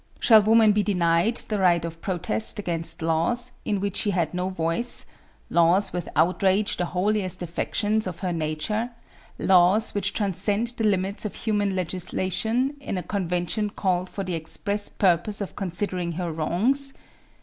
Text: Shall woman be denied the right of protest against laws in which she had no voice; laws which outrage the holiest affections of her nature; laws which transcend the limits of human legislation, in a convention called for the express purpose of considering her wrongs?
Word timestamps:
Shall 0.19 0.41
woman 0.41 0.71
be 0.71 0.81
denied 0.81 1.37
the 1.37 1.59
right 1.59 1.85
of 1.85 2.01
protest 2.01 2.57
against 2.57 3.03
laws 3.03 3.51
in 3.65 3.79
which 3.79 3.97
she 3.97 4.09
had 4.09 4.33
no 4.33 4.49
voice; 4.49 5.05
laws 5.47 5.93
which 5.93 6.07
outrage 6.15 6.77
the 6.77 6.87
holiest 6.97 7.43
affections 7.43 8.07
of 8.07 8.21
her 8.21 8.33
nature; 8.33 8.89
laws 9.37 9.93
which 9.93 10.13
transcend 10.15 10.69
the 10.75 10.85
limits 10.85 11.23
of 11.23 11.35
human 11.35 11.75
legislation, 11.75 12.77
in 12.79 12.97
a 12.97 13.03
convention 13.03 13.69
called 13.69 14.09
for 14.09 14.23
the 14.23 14.33
express 14.33 14.89
purpose 14.89 15.39
of 15.39 15.55
considering 15.55 16.13
her 16.13 16.31
wrongs? 16.31 16.95